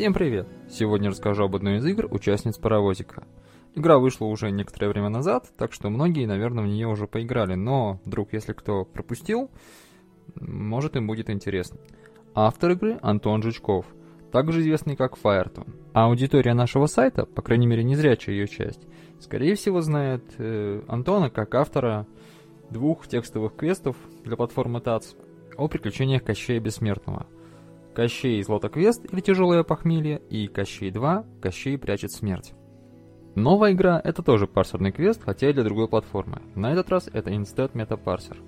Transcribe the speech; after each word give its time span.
Всем 0.00 0.14
привет! 0.14 0.48
Сегодня 0.70 1.10
расскажу 1.10 1.44
об 1.44 1.54
одной 1.54 1.76
из 1.76 1.84
игр 1.84 2.08
участниц 2.10 2.56
Паровозика. 2.56 3.24
Игра 3.74 3.98
вышла 3.98 4.24
уже 4.24 4.50
некоторое 4.50 4.88
время 4.88 5.10
назад, 5.10 5.52
так 5.58 5.74
что 5.74 5.90
многие, 5.90 6.24
наверное, 6.24 6.64
в 6.64 6.66
нее 6.66 6.88
уже 6.88 7.06
поиграли, 7.06 7.52
но 7.54 8.00
вдруг, 8.06 8.32
если 8.32 8.54
кто 8.54 8.86
пропустил, 8.86 9.50
может 10.36 10.96
им 10.96 11.06
будет 11.06 11.28
интересно. 11.28 11.80
Автор 12.34 12.70
игры 12.70 12.98
Антон 13.02 13.42
Жучков, 13.42 13.84
также 14.32 14.62
известный 14.62 14.96
как 14.96 15.16
Фаертон. 15.16 15.66
А 15.92 16.06
аудитория 16.06 16.54
нашего 16.54 16.86
сайта, 16.86 17.26
по 17.26 17.42
крайней 17.42 17.66
мере 17.66 17.84
незрячая 17.84 18.36
ее 18.36 18.48
часть, 18.48 18.80
скорее 19.18 19.54
всего 19.54 19.82
знает 19.82 20.24
э, 20.38 20.80
Антона 20.88 21.28
как 21.28 21.54
автора 21.54 22.06
двух 22.70 23.06
текстовых 23.06 23.54
квестов 23.54 23.96
для 24.24 24.36
платформы 24.36 24.80
ТАЦ 24.80 25.14
о 25.58 25.68
приключениях 25.68 26.24
Кощея 26.24 26.58
Бессмертного. 26.58 27.26
Кощей 28.00 28.42
Злотоквест 28.42 29.04
или 29.12 29.20
Тяжелое 29.20 29.62
похмелье 29.62 30.22
и 30.30 30.46
Кощей 30.46 30.90
2 30.90 31.22
Кощей 31.42 31.76
прячет 31.76 32.10
смерть. 32.10 32.54
Новая 33.34 33.72
игра 33.72 34.00
это 34.02 34.22
тоже 34.22 34.46
парсерный 34.46 34.90
квест, 34.90 35.20
хотя 35.22 35.50
и 35.50 35.52
для 35.52 35.64
другой 35.64 35.86
платформы. 35.86 36.40
На 36.54 36.72
этот 36.72 36.88
раз 36.88 37.10
это 37.12 37.28
Instead 37.28 37.72
Meta 37.72 38.02
Parser. 38.02 38.38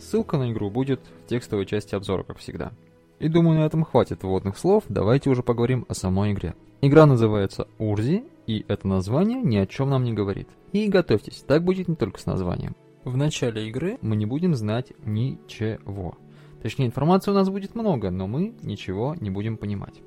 Ссылка 0.00 0.36
на 0.36 0.50
игру 0.50 0.68
будет 0.68 1.00
в 1.24 1.28
текстовой 1.28 1.64
части 1.64 1.94
обзора, 1.94 2.24
как 2.24 2.38
всегда. 2.38 2.72
И 3.20 3.28
думаю, 3.28 3.60
на 3.60 3.66
этом 3.66 3.84
хватит 3.84 4.24
вводных 4.24 4.58
слов, 4.58 4.82
давайте 4.88 5.30
уже 5.30 5.44
поговорим 5.44 5.86
о 5.88 5.94
самой 5.94 6.32
игре. 6.32 6.56
Игра 6.80 7.06
называется 7.06 7.68
Урзи, 7.78 8.24
и 8.48 8.64
это 8.66 8.88
название 8.88 9.40
ни 9.40 9.58
о 9.58 9.66
чем 9.66 9.90
нам 9.90 10.02
не 10.02 10.12
говорит. 10.12 10.48
И 10.72 10.88
готовьтесь, 10.88 11.44
так 11.46 11.62
будет 11.62 11.86
не 11.86 11.94
только 11.94 12.18
с 12.18 12.26
названием. 12.26 12.74
В 13.04 13.16
начале 13.16 13.68
игры 13.68 13.98
мы 14.02 14.16
не 14.16 14.26
будем 14.26 14.56
знать 14.56 14.92
ничего. 15.04 16.18
Точнее, 16.62 16.86
информации 16.86 17.30
у 17.30 17.34
нас 17.34 17.48
будет 17.48 17.74
много, 17.74 18.10
но 18.10 18.26
мы 18.26 18.54
ничего 18.62 19.14
не 19.20 19.30
будем 19.30 19.56
понимать. 19.56 20.00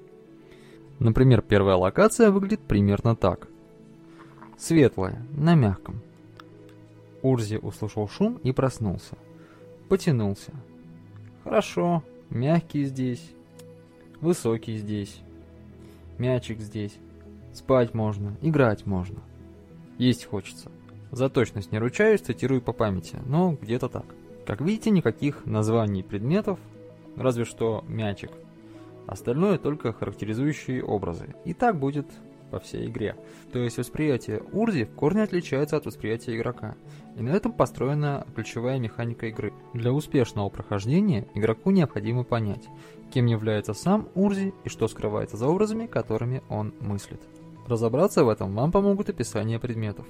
Например, 1.00 1.42
первая 1.42 1.76
локация 1.76 2.32
выглядит 2.32 2.62
примерно 2.62 3.16
так. 3.16 3.48
Светлая, 4.58 5.26
на 5.32 5.56
мягком. 5.56 6.02
Урзи 7.22 7.58
услышал 7.58 8.08
шум 8.08 8.40
и 8.44 8.52
проснулся. 8.52 9.18
Потянулся. 9.90 10.52
Хорошо, 11.44 12.04
Мягкий 12.32 12.86
здесь. 12.86 13.34
Высокий 14.22 14.78
здесь. 14.78 15.20
Мячик 16.18 16.62
здесь. 16.62 16.98
Спать 17.54 17.94
можно, 17.94 18.38
играть 18.42 18.86
можно. 18.86 19.20
Есть 19.98 20.24
хочется. 20.24 20.72
За 21.12 21.28
точность 21.28 21.74
не 21.74 21.78
ручаюсь, 21.78 22.22
цитирую 22.22 22.62
по 22.62 22.72
памяти, 22.72 23.18
но 23.26 23.58
где-то 23.62 23.90
так. 23.90 24.06
Как 24.46 24.62
видите, 24.62 24.90
никаких 24.90 25.46
названий 25.46 26.04
предметов, 26.04 26.60
разве 27.16 27.46
что 27.46 27.84
мячик. 27.88 28.32
Остальное 29.08 29.58
только 29.58 29.94
характеризующие 29.94 30.84
образы. 30.84 31.36
И 31.46 31.54
так 31.54 31.78
будет 31.78 32.06
по 32.52 32.60
всей 32.60 32.88
игре. 32.88 33.16
То 33.52 33.60
есть 33.60 33.78
восприятие 33.78 34.44
Урзи 34.52 34.84
в 34.84 34.96
корне 34.96 35.24
отличается 35.24 35.78
от 35.78 35.86
восприятия 35.86 36.36
игрока. 36.36 36.76
И 37.18 37.22
на 37.22 37.30
этом 37.30 37.54
построена 37.54 38.28
ключевая 38.36 38.78
механика 38.78 39.28
игры. 39.28 39.54
Для 39.74 39.92
успешного 39.92 40.50
прохождения 40.50 41.28
игроку 41.34 41.72
необходимо 41.72 42.24
понять, 42.24 42.68
кем 43.14 43.26
является 43.26 43.74
сам 43.74 44.10
Урзи 44.16 44.54
и 44.66 44.70
что 44.70 44.88
скрывается 44.88 45.38
за 45.38 45.48
образами, 45.48 45.88
которыми 45.88 46.44
он 46.50 46.74
мыслит. 46.80 47.22
Разобраться 47.68 48.24
в 48.24 48.30
этом 48.30 48.54
вам 48.54 48.72
помогут 48.72 49.10
описания 49.10 49.60
предметов. 49.60 50.06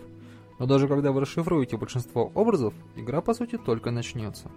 Но 0.60 0.66
даже 0.66 0.88
когда 0.88 1.12
вы 1.12 1.22
расшифруете 1.22 1.78
большинство 1.78 2.32
образов, 2.36 2.74
игра 2.96 3.22
по 3.22 3.34
сути 3.34 3.58
только 3.58 3.92
начнется. 3.92 4.52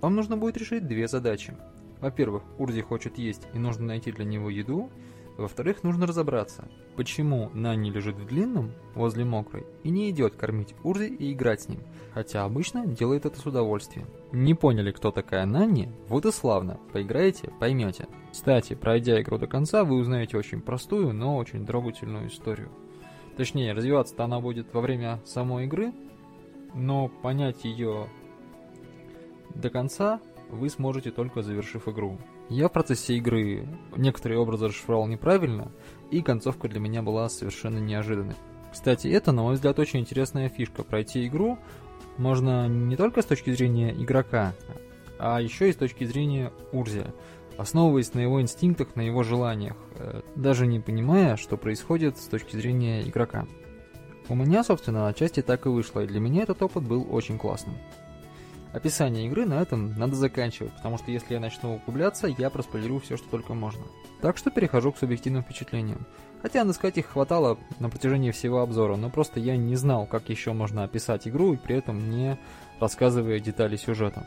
Вам 0.00 0.14
нужно 0.14 0.36
будет 0.36 0.56
решить 0.56 0.86
две 0.86 1.08
задачи. 1.08 1.56
Во-первых, 2.00 2.42
Урзи 2.58 2.82
хочет 2.82 3.18
есть 3.18 3.42
и 3.54 3.58
нужно 3.58 3.86
найти 3.86 4.12
для 4.12 4.24
него 4.24 4.50
еду, 4.50 4.90
во-вторых, 5.36 5.82
нужно 5.82 6.06
разобраться, 6.06 6.66
почему 6.96 7.50
Нанни 7.52 7.90
лежит 7.90 8.16
в 8.16 8.26
длинном, 8.26 8.72
возле 8.94 9.24
мокрой, 9.26 9.66
и 9.82 9.90
не 9.90 10.08
идет 10.08 10.34
кормить 10.34 10.74
Урзи 10.82 11.08
и 11.08 11.32
играть 11.32 11.62
с 11.62 11.68
ним, 11.68 11.80
хотя 12.14 12.44
обычно 12.44 12.86
делает 12.86 13.26
это 13.26 13.38
с 13.38 13.44
удовольствием. 13.44 14.06
Не 14.32 14.54
поняли, 14.54 14.92
кто 14.92 15.10
такая 15.10 15.44
Нанни? 15.44 15.92
Вот 16.08 16.24
и 16.24 16.32
славно, 16.32 16.80
поиграете, 16.92 17.52
поймете. 17.60 18.06
Кстати, 18.32 18.74
пройдя 18.74 19.20
игру 19.20 19.36
до 19.36 19.46
конца, 19.46 19.84
вы 19.84 19.96
узнаете 19.96 20.38
очень 20.38 20.62
простую, 20.62 21.12
но 21.12 21.36
очень 21.36 21.66
трогательную 21.66 22.28
историю. 22.28 22.70
Точнее, 23.36 23.72
развиваться-то 23.72 24.24
она 24.24 24.40
будет 24.40 24.72
во 24.72 24.80
время 24.80 25.20
самой 25.24 25.64
игры, 25.66 25.92
но 26.74 27.08
понять 27.08 27.64
ее 27.64 28.08
до 29.54 29.70
конца 29.70 30.20
вы 30.48 30.68
сможете 30.70 31.10
только 31.10 31.42
завершив 31.42 31.88
игру. 31.88 32.18
Я 32.48 32.68
в 32.68 32.72
процессе 32.72 33.16
игры 33.16 33.66
некоторые 33.96 34.38
образы 34.38 34.68
расшифровал 34.68 35.06
неправильно, 35.06 35.70
и 36.10 36.22
концовка 36.22 36.68
для 36.68 36.80
меня 36.80 37.02
была 37.02 37.28
совершенно 37.28 37.78
неожиданной. 37.78 38.36
Кстати, 38.72 39.08
это, 39.08 39.32
на 39.32 39.42
мой 39.42 39.54
взгляд, 39.54 39.78
очень 39.78 40.00
интересная 40.00 40.48
фишка. 40.48 40.84
Пройти 40.84 41.26
игру 41.26 41.58
можно 42.18 42.68
не 42.68 42.96
только 42.96 43.22
с 43.22 43.26
точки 43.26 43.50
зрения 43.50 43.92
игрока, 43.92 44.54
а 45.18 45.40
еще 45.40 45.68
и 45.68 45.72
с 45.72 45.76
точки 45.76 46.04
зрения 46.04 46.52
Урзия, 46.72 47.12
основываясь 47.56 48.14
на 48.14 48.20
его 48.20 48.40
инстинктах, 48.40 48.96
на 48.96 49.02
его 49.02 49.22
желаниях, 49.22 49.76
э, 49.96 50.22
даже 50.34 50.66
не 50.66 50.80
понимая, 50.80 51.36
что 51.36 51.56
происходит 51.56 52.18
с 52.18 52.26
точки 52.26 52.56
зрения 52.56 53.02
игрока. 53.02 53.46
У 54.28 54.34
меня, 54.34 54.64
собственно, 54.64 55.08
отчасти 55.08 55.40
так 55.40 55.66
и 55.66 55.68
вышло, 55.68 56.00
и 56.00 56.06
для 56.06 56.20
меня 56.20 56.42
этот 56.42 56.60
опыт 56.62 56.82
был 56.82 57.06
очень 57.10 57.38
классным. 57.38 57.76
Описание 58.72 59.26
игры 59.26 59.46
на 59.46 59.62
этом 59.62 59.96
надо 59.96 60.16
заканчивать, 60.16 60.72
потому 60.76 60.98
что 60.98 61.10
если 61.10 61.32
я 61.34 61.40
начну 61.40 61.76
углубляться, 61.76 62.26
я 62.26 62.50
проспойлерю 62.50 62.98
все, 62.98 63.16
что 63.16 63.28
только 63.28 63.54
можно. 63.54 63.84
Так 64.20 64.36
что 64.36 64.50
перехожу 64.50 64.92
к 64.92 64.98
субъективным 64.98 65.42
впечатлениям. 65.42 66.06
Хотя 66.42 66.62
наскать 66.64 66.98
их 66.98 67.06
хватало 67.06 67.58
на 67.78 67.88
протяжении 67.88 68.32
всего 68.32 68.60
обзора, 68.60 68.96
но 68.96 69.08
просто 69.08 69.40
я 69.40 69.56
не 69.56 69.76
знал, 69.76 70.06
как 70.06 70.28
еще 70.28 70.52
можно 70.52 70.84
описать 70.84 71.26
игру 71.26 71.54
и 71.54 71.56
при 71.56 71.76
этом 71.76 72.10
не 72.10 72.38
рассказывая 72.78 73.40
детали 73.40 73.76
сюжета. 73.76 74.26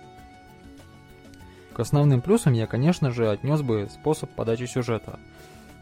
К 1.80 1.82
основным 1.82 2.20
плюсам 2.20 2.52
я, 2.52 2.68
конечно 2.68 3.10
же, 3.10 3.32
отнес 3.32 3.62
бы 3.62 3.88
способ 3.90 4.30
подачи 4.32 4.66
сюжета, 4.66 5.18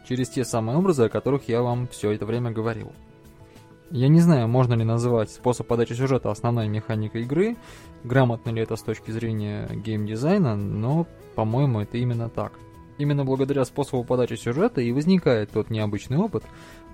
через 0.08 0.28
те 0.28 0.44
самые 0.44 0.78
образы, 0.78 1.06
о 1.06 1.08
которых 1.08 1.48
я 1.48 1.60
вам 1.60 1.88
все 1.88 2.12
это 2.12 2.24
время 2.24 2.52
говорил. 2.52 2.92
Я 3.90 4.06
не 4.06 4.20
знаю, 4.20 4.46
можно 4.46 4.74
ли 4.74 4.84
называть 4.84 5.28
способ 5.28 5.66
подачи 5.66 5.94
сюжета 5.94 6.30
основной 6.30 6.68
механикой 6.68 7.22
игры, 7.22 7.56
грамотно 8.04 8.50
ли 8.50 8.62
это 8.62 8.76
с 8.76 8.82
точки 8.82 9.10
зрения 9.10 9.68
геймдизайна, 9.74 10.54
но, 10.54 11.08
по-моему, 11.34 11.80
это 11.80 11.98
именно 11.98 12.28
так. 12.28 12.52
Именно 12.98 13.24
благодаря 13.24 13.64
способу 13.64 14.04
подачи 14.04 14.34
сюжета 14.34 14.80
и 14.80 14.92
возникает 14.92 15.50
тот 15.50 15.68
необычный 15.68 16.18
опыт, 16.18 16.44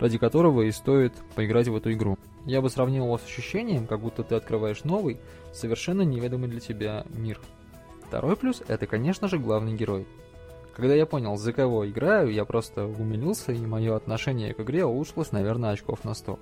ради 0.01 0.17
которого 0.17 0.63
и 0.63 0.71
стоит 0.71 1.13
поиграть 1.35 1.69
в 1.69 1.77
эту 1.77 1.93
игру. 1.93 2.17
Я 2.47 2.63
бы 2.63 2.71
сравнил 2.71 3.05
его 3.05 3.19
с 3.19 3.25
ощущением, 3.27 3.87
как 3.87 4.01
будто 4.01 4.23
ты 4.23 4.35
открываешь 4.35 4.83
новый, 4.85 5.21
совершенно 5.53 6.01
неведомый 6.01 6.49
для 6.49 6.61
тебя 6.61 7.05
мир. 7.11 7.39
Второй 8.07 8.37
плюс– 8.37 8.63
это, 8.69 8.87
конечно 8.87 9.29
же, 9.29 9.39
главный 9.39 9.75
герой. 9.75 10.07
Когда 10.75 10.95
я 10.95 11.07
понял, 11.07 11.37
за 11.37 11.53
кого 11.53 11.89
играю, 11.89 12.33
я 12.33 12.45
просто 12.45 12.87
умилился, 12.87 13.53
и 13.53 13.65
мое 13.65 13.95
отношение 13.95 14.55
к 14.55 14.61
игре 14.61 14.85
улучшилось, 14.85 15.33
наверное, 15.33 15.71
очков 15.71 16.05
на 16.05 16.15
100. 16.15 16.39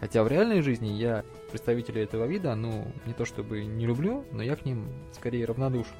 Хотя 0.00 0.22
в 0.22 0.28
реальной 0.28 0.62
жизни 0.62 0.88
я 0.88 1.24
представителей 1.50 2.02
этого 2.02 2.24
вида, 2.26 2.54
ну, 2.54 2.86
не 3.06 3.12
то 3.12 3.24
чтобы 3.24 3.64
не 3.64 3.86
люблю, 3.86 4.24
но 4.32 4.42
я 4.42 4.56
к 4.56 4.64
ним 4.64 4.88
скорее 5.12 5.44
равнодушен. 5.44 5.94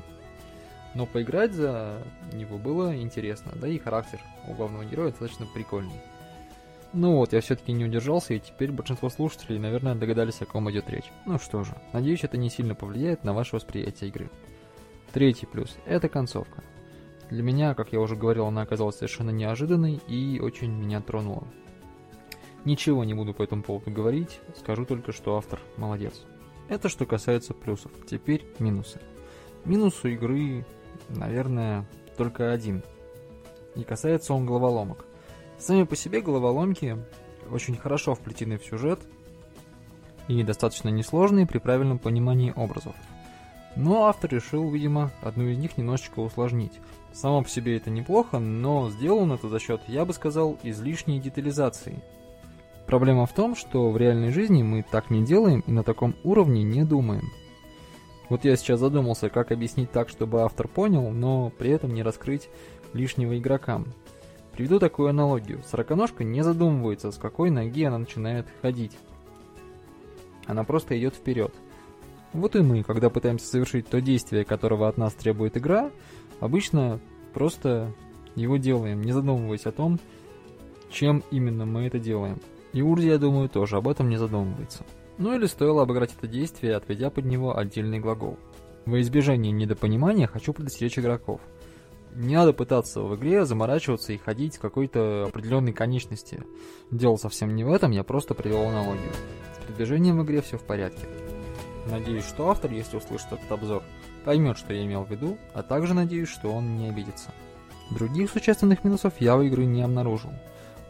Но 0.95 1.07
поиграть 1.07 1.53
за 1.53 2.03
него 2.33 2.59
было 2.59 2.97
интересно, 2.97 3.53
да 3.55 3.69
и 3.69 3.79
характер 3.79 4.21
у 4.49 4.55
главного 4.55 4.85
героя 4.85 5.11
достаточно 5.11 5.47
прикольный. 5.47 6.01
Ну 6.93 7.17
вот, 7.17 7.33
я 7.33 7.41
все-таки 7.41 7.73
не 7.73 7.85
удержался, 7.85 8.35
и 8.35 8.41
теперь 8.41 8.73
большинство 8.73 9.11
слушателей, 9.11 9.59
наверное, 9.59 9.95
догадались, 9.95 10.41
о 10.41 10.47
ком 10.47 10.71
идет 10.71 10.89
речь. 10.89 11.05
Ну 11.27 11.39
что 11.39 11.63
же, 11.63 11.75
надеюсь, 11.93 12.25
это 12.25 12.39
не 12.39 12.49
сильно 12.49 12.75
повлияет 12.75 13.25
на 13.25 13.35
ваше 13.35 13.57
восприятие 13.57 14.09
игры. 14.09 14.31
Третий 15.13 15.47
плюс– 15.47 15.77
это 15.87 16.09
концовка. 16.09 16.63
Для 17.31 17.43
меня, 17.43 17.75
как 17.75 17.93
я 17.93 18.01
уже 18.01 18.17
говорил, 18.17 18.47
она 18.47 18.63
оказалась 18.63 18.97
совершенно 18.97 19.31
неожиданной 19.31 20.01
и 20.07 20.41
очень 20.41 20.71
меня 20.71 21.01
тронула. 21.01 21.47
Ничего 22.65 23.05
не 23.05 23.15
буду 23.15 23.35
по 23.35 23.43
этому 23.43 23.63
поводу 23.63 23.91
говорить, 23.91 24.41
скажу 24.57 24.85
только, 24.85 25.13
что 25.13 25.37
автор 25.37 25.61
молодец. 25.77 26.25
Это 26.69 26.89
что 26.89 27.07
касается 27.07 27.55
плюсов. 27.55 27.93
Теперь 28.07 28.47
минусы. 28.59 29.01
Минус 29.65 30.05
у 30.05 30.09
игры, 30.09 30.67
наверное, 31.09 31.87
только 32.17 32.53
один. 32.53 32.83
И 33.75 33.85
касается 33.85 34.35
он 34.35 34.45
головоломок. 34.45 35.05
Сами 35.59 35.85
по 35.85 35.97
себе 35.97 36.21
головоломки 36.21 36.99
очень 37.51 37.77
хорошо 37.77 38.15
вплетены 38.15 38.59
в 38.59 38.65
сюжет 38.65 39.01
и 40.29 40.43
достаточно 40.43 40.89
несложные 40.91 41.47
при 41.47 41.59
правильном 41.59 41.99
понимании 41.99 42.53
образов. 42.55 42.95
Но 43.77 44.07
автор 44.07 44.31
решил, 44.33 44.69
видимо, 44.71 45.11
одну 45.23 45.47
из 45.49 45.59
них 45.59 45.77
немножечко 45.77 46.21
усложнить. 46.21 46.81
Само 47.13 47.43
по 47.43 47.49
себе 47.49 47.77
это 47.77 47.91
неплохо, 47.91 48.39
но 48.39 48.91
сделано 48.91 49.35
это 49.35 49.49
за 49.49 49.59
счет, 49.59 49.81
я 49.87 50.05
бы 50.05 50.13
сказал, 50.13 50.59
излишней 50.63 51.21
детализации– 51.21 52.03
Проблема 52.89 53.27
в 53.27 53.35
том, 53.35 53.55
что 53.55 53.91
в 53.91 53.99
реальной 53.99 54.33
жизни 54.33 54.63
мы 54.63 54.83
так 54.83 55.11
не 55.11 55.23
делаем 55.23 55.63
и 55.67 55.73
на 55.73 55.83
таком 55.83 56.15
уровне 56.25 56.63
не 56.63 56.85
думаем. 56.85 57.31
Вот 58.31 58.47
я 58.47 58.57
сейчас 58.57 58.81
задумался, 58.81 59.29
как 59.29 59.53
объяснить 59.53 59.93
так, 59.93 60.09
чтобы 60.09 60.41
автор 60.41 60.69
понял, 60.69 61.11
но 61.11 61.51
при 61.51 61.69
этом 61.71 61.93
не 61.93 62.03
раскрыть 62.03 62.49
лишнего 62.95 63.37
игрокам. 63.37 63.93
Приведу 64.53 64.79
такую 64.79 65.11
аналогию. 65.11 65.63
Сороконожка 65.67 66.25
не 66.25 66.43
задумывается, 66.43 67.13
с 67.13 67.19
какой 67.19 67.51
ноги 67.51 67.85
она 67.85 67.99
начинает 67.99 68.47
ходить. 68.63 68.97
Она 70.47 70.65
просто 70.65 70.99
идет 70.99 71.15
вперед. 71.15 71.55
Вот 72.39 72.55
и 72.55 72.61
мы, 72.61 72.85
когда 72.85 73.11
пытаемся 73.11 73.47
совершить 73.47 73.89
то 73.89 74.01
действие, 74.01 74.45
которого 74.45 74.89
от 74.89 74.97
нас 74.97 75.13
требует 75.13 75.57
игра, 75.57 75.91
обычно 76.39 77.01
просто 77.35 77.93
его 78.37 78.59
делаем, 78.59 79.03
не 79.03 79.11
задумываясь 79.11 79.67
о 79.67 79.73
том, 79.73 79.99
чем 80.89 81.25
именно 81.33 81.67
мы 81.67 81.87
это 81.87 81.99
делаем. 81.99 82.39
И 82.73 82.81
Урди, 82.81 83.07
я 83.07 83.19
думаю, 83.19 83.49
тоже 83.49 83.77
об 83.77 83.89
этом 83.89 84.09
не 84.09 84.19
задумывается. 84.19 84.85
Ну 85.19 85.35
или 85.35 85.47
стоило 85.47 85.83
обыграть 85.83 86.15
это 86.17 86.29
действие, 86.29 86.77
отведя 86.77 87.11
под 87.11 87.25
него 87.25 87.59
отдельный 87.59 87.99
глагол. 87.99 88.39
Во 88.87 89.01
избежание 89.01 89.51
недопонимания 89.51 90.29
хочу 90.29 90.53
предостеречь 90.53 90.97
игроков. 90.97 91.41
Не 92.15 92.37
надо 92.37 92.53
пытаться 92.53 93.03
в 93.03 93.17
игре 93.17 93.45
заморачиваться 93.47 94.13
и 94.13 94.17
ходить 94.17 94.55
с 94.55 94.59
какой-то 94.59 95.25
определенной 95.25 95.73
конечности. 95.73 96.45
Дело 96.93 97.17
совсем 97.17 97.57
не 97.57 97.65
в 97.65 97.73
этом, 97.73 97.91
я 97.91 98.05
просто 98.05 98.35
привел 98.35 98.69
аналогию. 98.69 99.11
С 99.57 99.67
передвижением 99.67 100.19
в 100.19 100.25
игре 100.25 100.41
все 100.41 100.57
в 100.57 100.63
порядке. 100.63 101.07
Надеюсь, 101.91 102.27
что 102.27 102.51
автор, 102.51 102.71
если 102.71 102.99
услышит 102.99 103.33
этот 103.33 103.51
обзор, 103.51 103.83
поймет, 104.25 104.59
что 104.59 104.75
я 104.75 104.85
имел 104.85 105.05
в 105.05 105.11
виду, 105.11 105.39
а 105.55 105.63
также 105.63 105.95
надеюсь, 105.95 106.29
что 106.29 106.53
он 106.53 106.77
не 106.77 106.89
обидится. 106.89 107.31
Других 107.91 108.31
существенных 108.31 108.85
минусов 108.85 109.15
я 109.21 109.37
у 109.37 109.43
игры 109.43 109.65
не 109.65 109.83
обнаружил. 109.83 110.31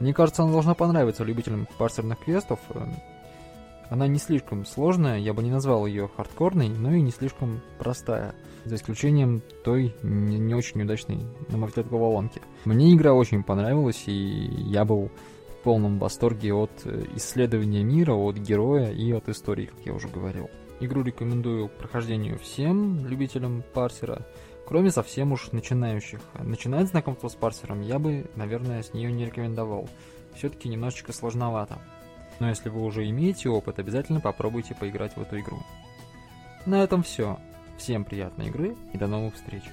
Мне 0.01 0.13
кажется, 0.13 0.43
она 0.43 0.53
должна 0.53 0.75
понравиться 0.75 1.25
любителям 1.25 1.69
парсерных 1.79 2.19
квестов. 2.19 2.59
Она 3.91 4.07
не 4.07 4.19
слишком 4.19 4.67
сложная, 4.67 5.19
я 5.19 5.33
бы 5.33 5.43
не 5.43 5.51
назвал 5.51 5.87
ее 5.87 6.11
хардкорной, 6.15 6.69
но 6.69 6.93
и 6.93 7.01
не 7.01 7.11
слишком 7.11 7.63
простая, 7.79 8.35
за 8.65 8.75
исключением 8.75 9.41
той 9.65 9.95
не, 10.03 10.39
не 10.39 10.55
очень 10.55 10.83
удачной, 10.83 11.21
на 11.49 11.57
мой 11.57 11.69
взгляд, 11.69 11.89
головоломки. 11.89 12.43
Мне 12.65 12.93
игра 12.93 13.15
очень 13.15 13.43
понравилась, 13.43 14.03
и 14.07 14.13
я 14.13 14.85
был 14.85 15.11
в 15.49 15.63
полном 15.63 15.99
восторге 15.99 16.53
от 16.53 16.71
э, 16.85 17.05
исследования 17.17 17.83
мира, 17.83 18.13
от 18.13 18.37
героя 18.37 18.91
и 18.91 19.11
от 19.13 19.29
истории, 19.29 19.67
как 19.67 19.87
я 19.87 19.95
уже 19.95 20.09
говорил. 20.09 20.51
Игру 20.81 21.03
рекомендую 21.03 21.69
к 21.69 21.73
прохождению 21.73 22.39
всем 22.39 23.05
любителям 23.07 23.65
парсера, 23.75 24.25
кроме 24.67 24.91
совсем 24.91 25.33
уж 25.33 25.51
начинающих. 25.51 26.21
Начинать 26.39 26.89
знакомство 26.89 27.29
с 27.29 27.35
парсером 27.35 27.81
я 27.81 27.99
бы, 27.99 28.31
наверное, 28.37 28.83
с 28.83 28.95
нее 28.95 29.11
не 29.11 29.27
рекомендовал. 29.27 29.89
Все-таки 30.35 30.69
немножечко 30.69 31.13
сложновато. 31.13 31.79
Но 32.39 32.49
если 32.49 32.69
вы 32.69 32.85
уже 32.85 33.09
имеете 33.09 33.49
опыт, 33.49 33.81
обязательно 33.81 34.21
попробуйте 34.21 34.77
поиграть 34.77 35.17
в 35.17 35.21
эту 35.21 35.41
игру. 35.41 35.59
На 36.65 36.85
этом 36.85 37.03
все. 37.03 37.39
Всем 37.77 38.05
приятной 38.05 38.47
игры 38.47 38.77
и 38.93 38.99
до 38.99 39.09
новых 39.09 39.35
встреч. 39.35 39.65